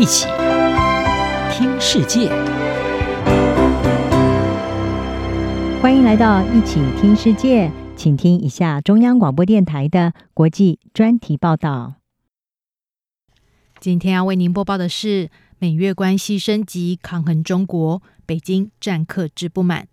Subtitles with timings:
[0.00, 0.24] 一起
[1.52, 2.30] 听世界，
[5.82, 11.96] 欢迎来到一起听世界，请听一下中央广播电台的国际专题报道。
[13.78, 15.28] 今天要为您播报的是：
[15.58, 19.86] 美越关系升级，抗衡中国，北京占克制不满。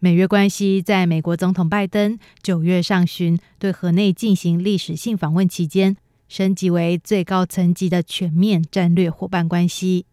[0.00, 5.96] 美越关系在美国总统拜登九月上旬对河内进行历史性访问期间，
[6.32, 10.06] 升级为最高层级的全面战略伙伴关系。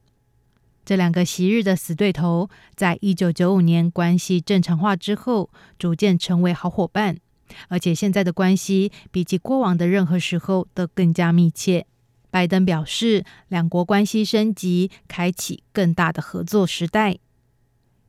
[0.84, 7.20] 这两个昔日的死对头，在一九九五年关系正常化之后，逐渐成为好伙伴，
[7.70, 11.86] 而且现在的关系比起过往的任何时候都更加密切。
[12.30, 17.18] 拜登表示，两国关系升级，开启更大的合作时代。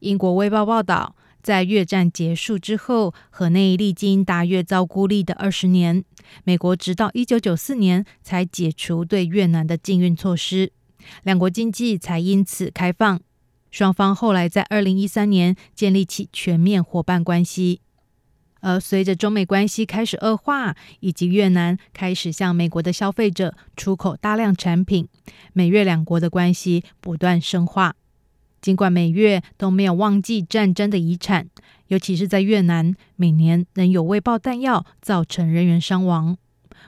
[0.01, 1.15] 英国《卫报》报道。
[1.42, 6.04] 在越战结束之后，河内历经大越遭孤立的二十年，
[6.44, 10.73] 美国直到一九九四年才解除对越南的禁运措施，
[11.23, 13.20] 两国经济才因此开放。
[13.70, 17.80] 双方后来在二零一三年建立起全面伙伴关系，
[18.60, 25.09] 而随着中美关系开始恶化，以及越南开始向美国的消费者出口大量产品，
[25.52, 27.95] 美越两国的关系不断深化。
[28.60, 31.48] 尽管美越都没有忘记战争的遗产，
[31.88, 36.36] 尤其是在越南，每年仍有未爆弹药造成人员伤亡。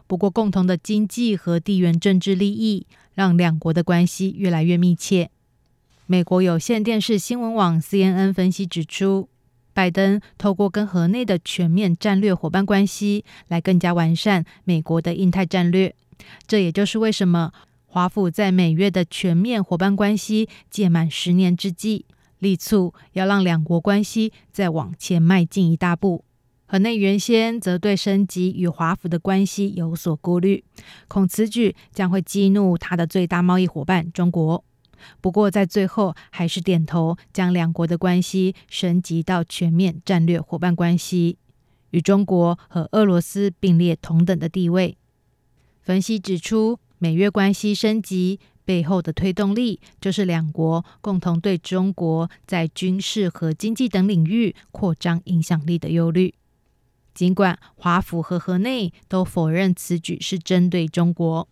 [0.06, 5.30] 不过，共同的经济和地缘政治利益让两国的关系越来越密切。
[6.06, 9.28] 美国有线电视新闻网 CNN 分析指出，
[9.72, 15.94] 拜登透过跟河内的全面战略伙伴关系，来更加完善美国的印太战略。
[16.46, 17.52] 这也就是为什么。
[17.94, 22.06] 华府在美越的全面伙伴关系届满十年之际，
[22.38, 26.24] 力促要让两国关系再往前迈进一大步。
[26.64, 30.64] 河内原先则对升级与华府的关系有所顾虑，
[31.06, 34.64] 恐此举将会激怒他的最大贸易伙伴中国。
[35.20, 41.36] 不过在最后还是点头，将两国的关系升级到全面战略伙伴关系，
[41.90, 44.96] 与中国和俄罗斯并列同等的地位。
[45.82, 46.78] 分析指出。
[47.02, 56.32] 美越关系升级背后的推动力，就是两国共同对中国在军事和经济等领域扩张影响力的忧虑。
[57.12, 61.48] 尽管华府和河内都否认此举是针对中国，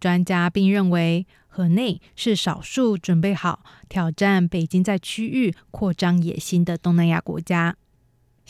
[0.00, 7.76] 专家并认为河内是少数准备好挑战北京在区域扩张野心的东南亚国家。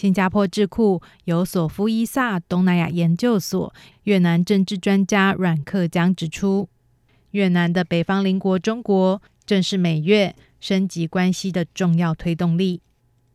[0.00, 3.74] 新加坡智库尤索夫伊萨东南亚研究所
[4.04, 6.70] 越南政治专家阮克江指出，
[7.32, 12.80] 越南的北方邻国中国正是美越升级关系的重要推动力。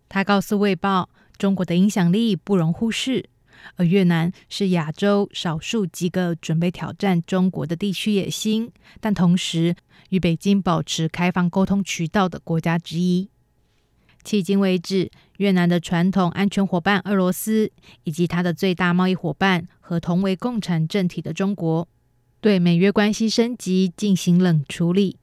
[0.09, 3.29] 他告诉《卫报》，中国的影响力不容忽视，
[3.75, 9.75] 而越南是亚洲少数几个准备挑战中国的地区野心，但同时
[10.09, 13.29] 与北京保持开放沟通渠道的国家之一。
[14.25, 17.71] 迄今为止，越南的传统安全伙伴俄罗斯，
[18.05, 21.87] 以及它的最大贸易伙伴和同为共产政体的中国，
[22.41, 25.17] 对美越关系升级进行冷处理。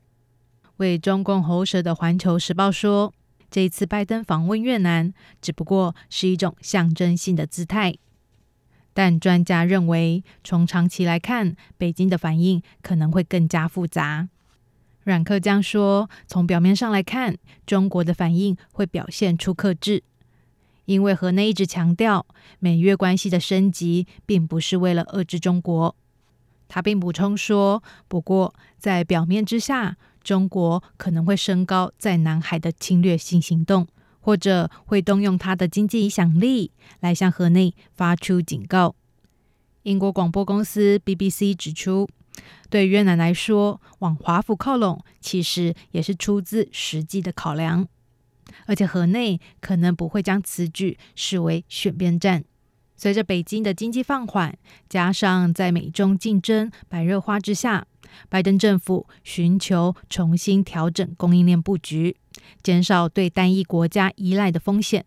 [0.76, 3.12] 为中共喉舌的《环球时报》说，
[3.50, 7.96] 这一次拜登访问越南，只不过是一种象征性的姿态。
[8.94, 14.28] 但专家认为，从长期来看，北京的反应可能会更加复杂。
[15.04, 17.36] 阮克江说：“从表面上来看，
[17.66, 20.04] 中国的反应会表现出克制，
[20.84, 22.24] 因为河内一直强调
[22.60, 25.96] 美越关系的升级并不是为了遏制中国。”
[26.68, 33.88] 他并补充说：“不过，在表面之下，中国可能会升高在南海的侵略性行动，
[34.20, 36.70] 或者会动用他的经济影响力
[37.00, 38.94] 来向河内发出警告。”
[39.82, 42.08] 英国广播公司 BBC 指出。
[42.70, 47.86] 对越南来说，往华府靠拢，其实也是出自实际的考量。
[48.66, 52.44] 而且河内可能不会将此举视为选边站。
[52.96, 54.56] 随着北京的经济放缓，
[54.88, 57.86] 加上在美中竞争白热化之下，
[58.28, 62.16] 拜登政府寻求重新调整供应链布局，
[62.62, 65.04] 减少对单一国家依赖的风险。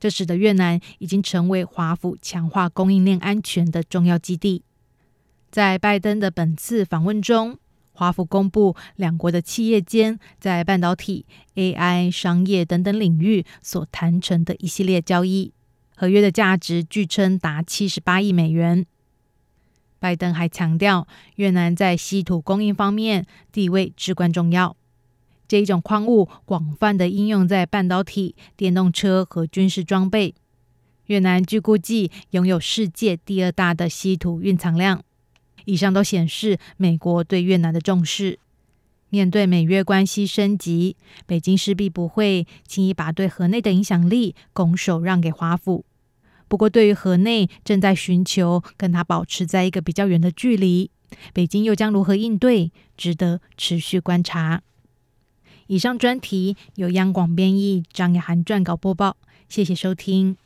[0.00, 4.64] 这使得越南已经成为华府强化供应链安全的重要基地。
[5.50, 7.58] 在拜登的本次访问中，
[7.92, 11.26] 华府公布两国的企业间在半导体、
[11.56, 15.52] AI、商业等等领域所谈成的一系列交易，
[15.96, 18.86] 合约的价值据称达七十八亿美元。
[19.98, 24.76] 拜登还强调，越南在稀土供应方面地位至关重要，
[25.48, 30.34] 这一种矿物广泛的应用在半导体、电动车和军事装备。
[31.06, 35.02] 越南据估计拥有世界第二大的稀土蕴藏量。
[35.64, 38.38] 以上都显示美国对越南的重视。
[39.08, 40.96] 面对美越关系升级，
[41.26, 45.84] 北京势必不会轻易把对河内的影响力拱手让给华府。
[46.46, 50.90] 不过，对于河内正在寻求跟他保持在一个比较远的距离，
[51.32, 54.62] 北京又将如何应对，值得持续观察。
[55.66, 59.16] 以上专题由央广编译，张雅涵撰稿播报，
[59.48, 60.36] 谢谢收听。